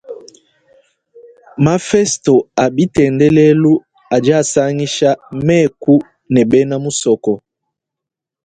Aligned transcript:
Mafesto 1.65 2.33
a 2.63 2.65
bitendelelu 2.75 3.73
adi 4.15 4.29
asangisha 4.41 5.09
mêku 5.45 5.95
ne 6.33 6.41
bena 6.51 6.75
musoko. 6.83 7.33